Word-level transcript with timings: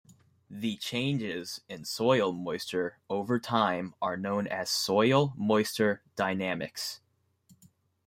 The 0.49 0.77
changes 0.77 1.61
in 1.69 1.85
soil 1.85 2.31
moisture 2.31 2.97
over 3.07 3.39
time 3.39 3.93
are 4.01 4.17
known 4.17 4.47
as 4.47 4.67
soil 4.71 5.31
moisture 5.37 6.01
dynamics. 6.15 7.01